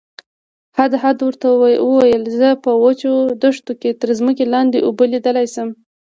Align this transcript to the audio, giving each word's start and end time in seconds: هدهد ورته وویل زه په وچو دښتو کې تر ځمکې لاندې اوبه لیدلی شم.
هدهد 0.77 1.17
ورته 1.27 1.47
وویل 1.89 2.23
زه 2.39 2.49
په 2.63 2.71
وچو 2.83 3.13
دښتو 3.43 3.71
کې 3.81 3.89
تر 4.01 4.09
ځمکې 4.19 4.45
لاندې 4.53 4.77
اوبه 4.87 5.05
لیدلی 5.13 5.47
شم. 5.53 5.69